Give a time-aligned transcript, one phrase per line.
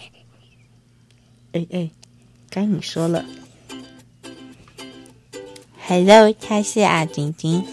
[1.52, 1.90] 哎哎，
[2.50, 3.24] 该你说了。
[5.86, 7.66] Hello，他是阿晶晶。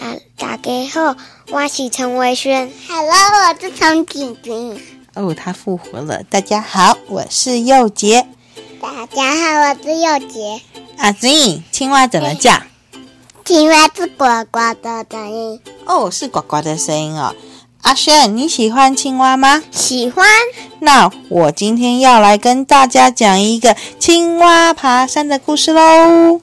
[0.00, 1.16] 啊，大家好，
[1.50, 2.72] 我是陈伟轩。
[2.88, 4.80] Hello，我是陈晶晶。
[5.14, 6.22] 哦，他复活了。
[6.24, 8.26] 大家好，我是佑杰。
[8.80, 10.62] 大家好，我是佑杰。
[10.96, 12.62] 阿晶，青蛙怎么叫？
[13.44, 15.60] 青蛙是呱呱的声音。
[15.86, 17.34] 哦，是呱呱的声音哦。
[17.88, 19.62] 阿轩，你喜欢青蛙吗？
[19.70, 20.26] 喜欢。
[20.80, 26.42] 那我今天要来跟大家讲一个青蛙爬山的故事喽。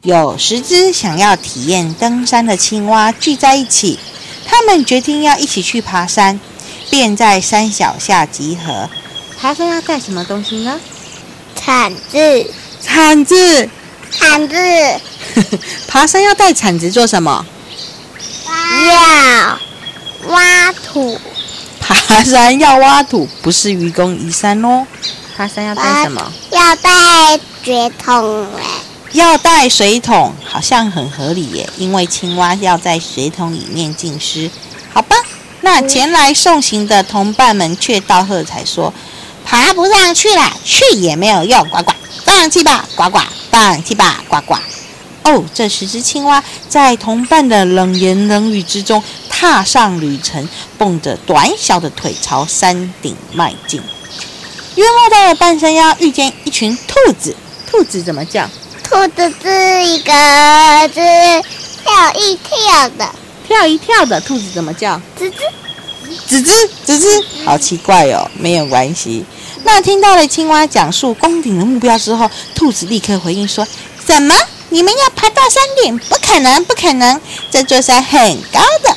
[0.00, 3.98] 有十只想要体验登山的青蛙聚在一起，
[4.46, 6.40] 他们决定要一起去爬山，
[6.88, 8.88] 便在山脚下集合。
[9.38, 10.80] 爬山要带什么东西呢？
[11.54, 13.68] 铲子，铲子，
[14.10, 14.56] 铲子。
[15.86, 17.44] 爬山要带铲子做什么？
[18.48, 19.60] 要挖
[20.92, 21.18] 土。
[21.80, 24.86] 爬山要挖土，不是愚公移山哦。
[25.36, 26.32] 爬山要带什么？
[26.50, 28.62] 要带水桶哎
[29.12, 34.48] 要带水桶，好像很合理耶，因为青蛙要在水桶里面浸湿。
[34.92, 35.16] 好吧，
[35.62, 38.94] 那前来送行的同伴们却道贺才说
[39.44, 41.92] ：“爬不上去了，去也没有用，呱呱，
[42.24, 43.18] 放弃吧，呱呱，
[43.50, 44.54] 放弃吧，呱呱。”
[45.24, 49.02] 哦，这十只青蛙在同伴的冷言冷语之中
[49.40, 50.46] 踏上旅程，
[50.76, 53.80] 蹦着短小的腿朝山顶迈进。
[54.74, 57.34] 约莫到了半山腰，遇见一群兔子。
[57.66, 58.46] 兔子怎么叫？
[58.84, 60.12] 兔子是一个
[60.92, 61.00] 是
[61.82, 63.08] 跳一跳的，
[63.48, 65.00] 跳一跳的兔子怎么叫？
[65.18, 65.34] 吱吱，
[66.28, 68.30] 吱吱，吱吱，好奇怪哦。
[68.34, 69.24] 没有关系。
[69.64, 73.66] 那听到了青蛙讲述攻顶的目标之后，兔子立刻回应说
[74.04, 74.34] ：“怎么？
[74.68, 75.98] 你们要爬到山顶？
[75.98, 77.18] 不可能，不可能！
[77.50, 78.20] 这座山很
[78.52, 78.89] 高的，蹬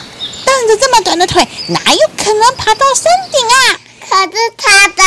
[0.67, 5.03] 着这么短的腿，哪有可能爬到山顶啊？”可是他的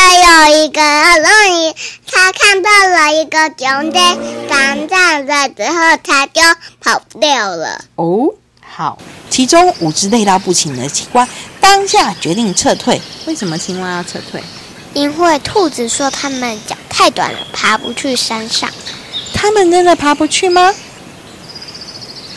[0.51, 1.77] 有一个让你，
[2.11, 4.17] 他看到了一个熊在
[4.49, 6.41] 山上的之后，他就
[6.81, 7.84] 跑掉了。
[7.95, 8.99] 哦，好，
[9.31, 11.28] 其中五只累到不行的青蛙
[11.61, 13.00] 当下决定撤退。
[13.27, 14.43] 为什么青蛙要撤退？
[14.95, 18.69] 因为兔子说它们脚太短了，爬不去山上。
[19.34, 20.75] 它们真的爬不去吗？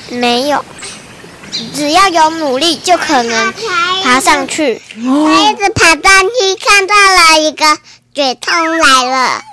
[0.10, 0.64] 没有。
[1.74, 3.54] 只要有努力，就可能
[4.04, 4.82] 爬上去。
[4.96, 7.66] 他一直爬上去，看到了一个
[8.14, 9.44] 水桶来了，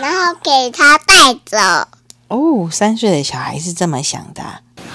[0.00, 1.88] 然后给他带走。
[2.28, 4.42] 哦，三岁的小孩是这么想的，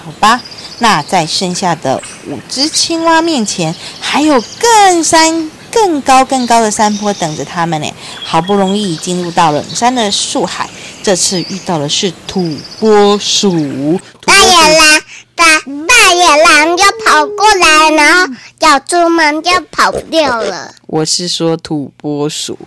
[0.05, 0.41] 好吧？
[0.79, 7.91] 那在剩下的五只青蛙面前，还有更山、更高、更高的山坡等着他们呢。
[8.23, 10.69] 好不容易进入到冷山的树海，
[11.01, 14.00] 这次遇到的是土拨鼠。
[14.25, 15.01] 大野狼。
[15.35, 20.73] 大大野狼就跑过来，然后小猪们就跑掉了。
[20.88, 22.57] 我是说土拨鼠，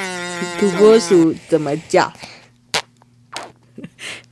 [0.60, 2.12] 土拨鼠怎么叫？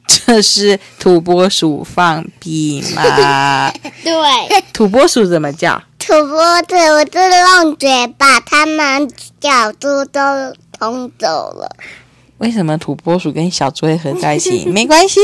[0.06, 3.70] 这是土拨鼠放屁吗？
[4.04, 4.12] 对。
[4.72, 5.82] 土拨鼠怎么叫？
[5.98, 6.76] 土拨鼠
[7.12, 7.30] 是
[7.62, 9.10] 用嘴把它们
[9.40, 10.20] 小猪都
[10.78, 11.76] 冲走了。
[12.38, 14.64] 为什么土拨鼠跟小猪会合在一起？
[14.66, 15.20] 没关系。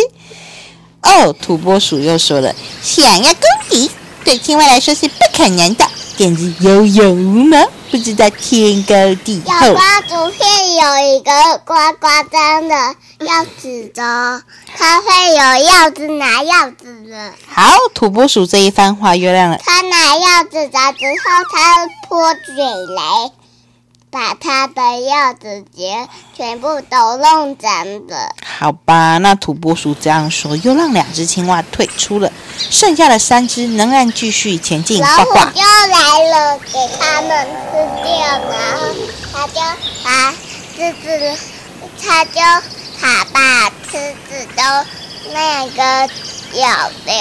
[1.04, 3.90] 哦，土拨鼠又说了：“想要公敌，
[4.24, 5.84] 对青蛙来说是不可能的。
[6.16, 8.94] 简直有勇无谋，不知道天高
[9.24, 11.30] 地厚。”有瓜竹片有一个
[11.64, 12.74] 呱呱张的
[13.18, 14.42] 钥匙的，
[14.76, 17.32] 它会有钥匙拿钥匙的。
[17.46, 23.32] 好，土拨鼠这一番话又亮了它拿钥匙的之后，他泼水雷。
[24.14, 28.32] 把它的钥匙结全部都弄脏了。
[28.46, 35.00] 好吧，那土拨鼠这样说，又让两只青蛙退出了，剩下的三只仍然继续前进。
[35.00, 37.72] 老虎又来了，给他们吃
[38.04, 38.14] 掉，
[38.52, 38.94] 然后
[39.32, 39.60] 他就
[40.04, 40.30] 把
[40.76, 41.36] 狮子，
[42.00, 42.40] 他就
[43.00, 44.62] 他把狮子都
[45.32, 46.08] 那个
[46.60, 47.16] 咬掉、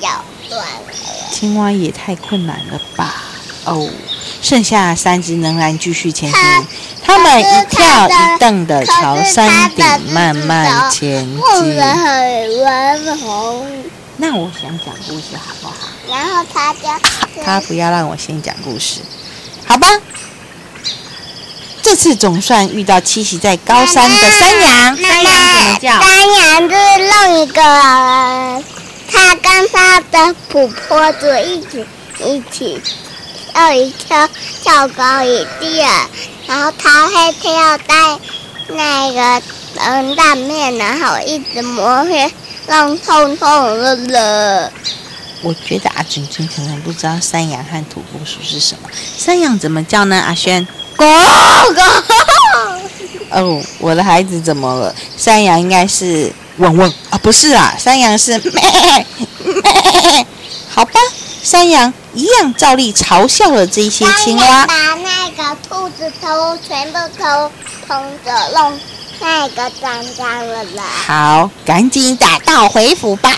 [0.00, 0.92] 咬断了。
[1.30, 3.24] 青蛙也太困难了吧？
[3.64, 3.88] 哦。
[4.42, 6.66] 剩下三只仍然继续前行，
[7.04, 11.76] 他们一跳一蹬的朝山顶慢慢前进。
[14.16, 15.74] 那我想讲故事好不好？
[16.08, 16.80] 然后他就
[17.42, 19.00] 他不要让我先讲故事，
[19.66, 19.86] 好吧？
[21.82, 24.96] 这次总算遇到栖息在高山的山羊。
[24.96, 26.00] 山羊怎么叫？
[26.00, 26.74] 山羊是
[27.08, 27.62] 弄一个，
[29.10, 31.86] 他跟他的普坡主一起
[32.24, 32.80] 一起。
[33.52, 34.28] 跳一跳，
[34.62, 35.88] 跳高一点，
[36.46, 38.18] 然后他会跳在
[38.68, 39.42] 那个
[39.76, 42.32] 嗯上面，然后一直摸会
[42.66, 44.72] 让痛痛的了。
[45.42, 48.88] 我觉得阿君君可能不知道山羊和土拨鼠是什么。
[49.16, 50.20] 山羊怎么叫呢？
[50.20, 51.04] 阿轩，咕
[51.74, 52.02] 咕。
[53.32, 54.94] 哦，我的孩子怎么了？
[55.16, 60.26] 山羊应该是汪汪啊，不是啊，山羊是咩咩。
[60.68, 60.92] 好吧，
[61.42, 64.66] 山羊一样照例嘲笑了这些青蛙。
[64.66, 67.50] 把那个兔子头全部都
[67.86, 68.78] 通着弄
[69.20, 70.84] 那个脏脏了啦。
[71.06, 73.32] 好，赶紧打道回府吧！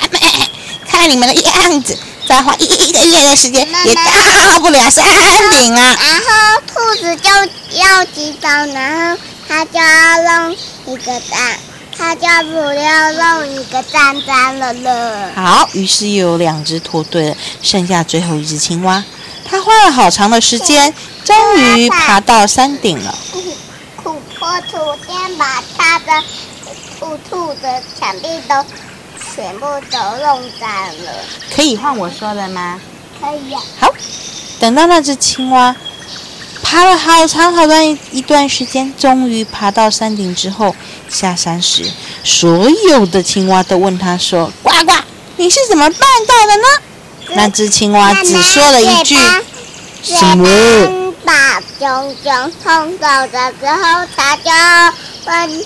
[0.89, 5.05] 看你们的样子，再花一个月的时间也到不了山
[5.51, 5.97] 顶啊！
[5.99, 7.31] 然后兔子就
[7.79, 10.57] 要急走，然后它就要弄
[10.87, 11.59] 一个蛋，
[11.97, 15.33] 它就不要弄一个蛋蛋了了。
[15.35, 19.05] 好，于是又有两只脱队了，剩下最后一只青蛙。
[19.45, 20.93] 他花了好长的时间，
[21.25, 23.15] 终于爬到山顶了。
[24.03, 26.23] 土坡土先把他的
[26.99, 28.65] 兔兔的墙壁都
[29.35, 30.69] 全部都弄脏
[31.05, 31.13] 了。
[31.55, 32.81] 可以换我说的吗？
[33.21, 33.93] 可以呀、好，
[34.59, 35.77] 等到那只青蛙
[36.63, 40.75] 爬了好长好长一一段时间，终于爬到山顶之后，
[41.09, 41.85] 下山时，
[42.25, 44.93] 所有的青蛙都问他说：“呱呱，
[45.37, 46.63] 你是怎么办到的呢？”
[47.37, 49.17] 那只青蛙只说了一句
[50.03, 50.47] ：“什么？”
[51.25, 54.51] 把熊熊冲走的时候，他就
[55.27, 55.65] 问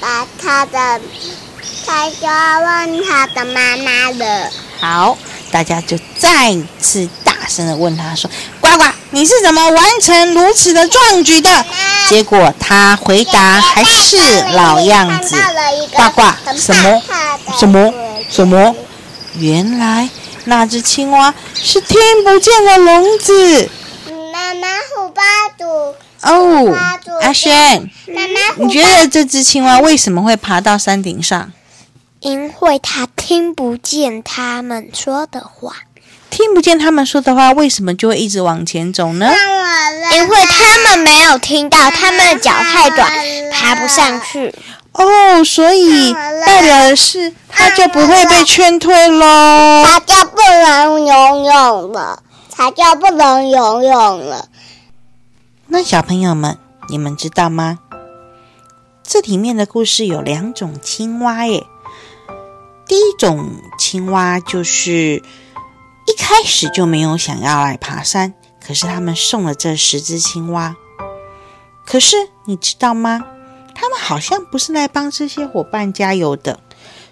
[0.00, 1.00] 把他的，
[1.86, 4.50] 他就要问他的妈妈了。
[4.80, 5.18] 好，
[5.50, 7.08] 大家就再次
[7.44, 11.50] 大声的问他说：“呱呱，你是怎么完成如此的壮举的？”
[12.08, 14.16] 结果他回答还是
[14.54, 15.36] 老样子。
[15.92, 16.22] 呱呱，
[16.56, 17.02] 什么？
[17.54, 17.92] 什么？
[18.30, 18.74] 什么？
[19.34, 20.08] 原来
[20.46, 23.68] 那只青蛙是听不见的聋子。
[24.32, 25.22] 妈妈虎巴
[25.58, 26.74] 肚，哦，
[27.20, 31.52] 阿轩，妈妈你觉得这只青蛙为什么会爬到山顶上？
[32.20, 35.74] 因为它听不见他们说的话，
[36.44, 39.32] 听不见他们说的话，为什么就会一直往前走呢？
[40.12, 43.10] 因为他们没有听到，他们的脚太短，
[43.50, 44.54] 爬不上去。
[44.92, 49.86] 哦，所以代表的是他就不会被劝退喽。
[49.86, 54.48] 他就不能游泳了，他就不能游泳了。
[55.68, 56.58] 那小朋友们，
[56.90, 57.78] 你们知道吗？
[59.02, 61.64] 这里面的故事有两种青蛙耶。
[62.86, 63.48] 第一种
[63.78, 65.22] 青蛙就是
[66.06, 68.34] 一开始就没有想要来爬山，
[68.64, 70.76] 可是他们送了这十只青蛙。
[71.86, 72.16] 可是
[72.46, 73.24] 你知道吗？
[73.74, 76.60] 他们好像不是来帮这些伙伴加油的，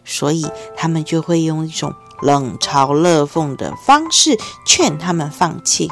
[0.04, 0.46] 所以
[0.76, 5.90] 他们就会用一种冷嘲热讽的方式劝他们放弃。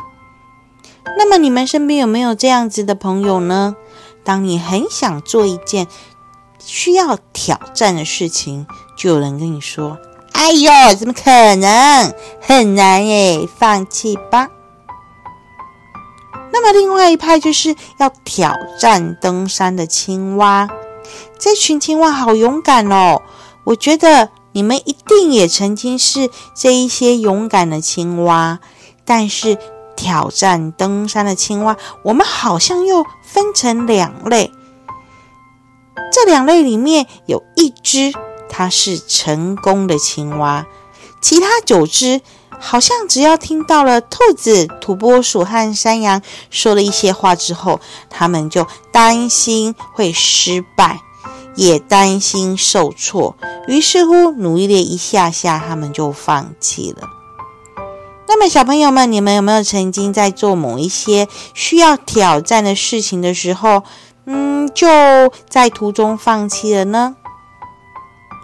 [1.18, 3.74] 那么你们身边有没有这样子的朋友呢？
[4.22, 5.88] 当你很想做一件
[6.58, 8.66] 需要挑战的事情，
[8.96, 9.98] 就有人跟你说
[10.40, 12.14] ：“哎呦，怎么可能？
[12.40, 14.48] 很难耶，放弃吧。”
[16.50, 20.66] 那么另外一派就是要挑战登山的青蛙，
[21.38, 23.20] 这群青蛙好勇敢哦！
[23.64, 28.60] 我觉得你们一定也曾经是这一些勇敢的青蛙，
[29.04, 29.58] 但是
[29.94, 34.50] 挑战登山的青蛙，我们好像又分成两类。
[36.10, 38.14] 这两类里面有一只
[38.50, 40.66] 它是成功的青蛙，
[41.22, 42.20] 其他九只
[42.58, 46.20] 好像只要听到了兔子、土拨鼠和山羊
[46.50, 47.80] 说了一些话之后，
[48.10, 51.00] 他们就担心会失败，
[51.54, 57.08] 也担心受挫，于是乎努力了一下下，他们就放弃了。
[58.28, 63.82] 那么，小朋友们，你们有没有曾经在做某一些需要挑战的事情的时候，
[64.26, 64.86] 嗯，就
[65.48, 67.16] 在途中放弃了呢？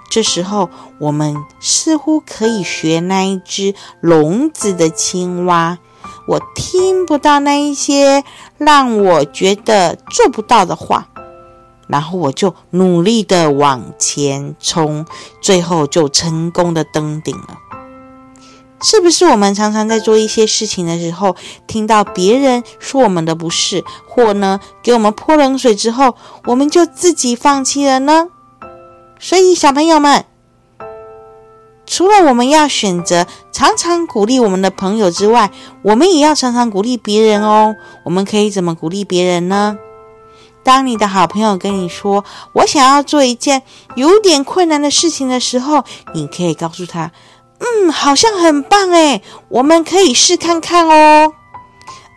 [0.08, 5.78] 这时候，我们似乎可以学那一只聋子的青蛙。
[6.28, 8.24] 我听不到那一些
[8.58, 11.08] 让我觉得做不到的话，
[11.88, 15.06] 然后我就努力的往前冲，
[15.40, 17.58] 最后就成功的登顶了。
[18.82, 21.34] 是不是我们常常在做一些事情的时候，
[21.66, 26.14] 听到别人说我们的不是，或呢给我们泼冷水之后，
[26.46, 28.28] 我们就自己放弃了呢？
[29.18, 30.24] 所以，小朋友们，
[31.86, 35.50] 除了我们要选择常常鼓励我们的朋友之外，
[35.82, 37.74] 我们也要常常鼓励别人哦。
[38.04, 39.78] 我们可以怎么鼓励别人呢？
[40.62, 43.62] 当你的好朋友跟你说“我想要做一件
[43.94, 47.12] 有点困难的事情”的时候，你可以告诉他
[47.60, 51.32] ：“嗯，好像很棒诶，我们可以试看看哦。”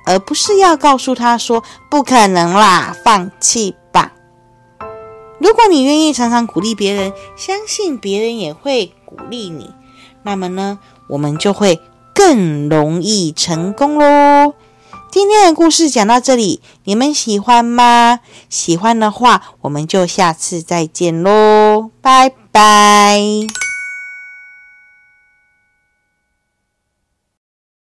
[0.08, 3.76] 而不是要告诉他说“不可能啦，放弃”。
[5.40, 9.72] 如果你愿意常常鼓励别人，相信别人也会鼓励你，
[10.24, 11.80] 那么呢，我们就会
[12.14, 14.54] 更容易成功喽。
[15.12, 18.20] 今天的故事讲到这里，你们喜欢吗？
[18.50, 23.69] 喜欢的话，我们就下次再见喽，拜拜。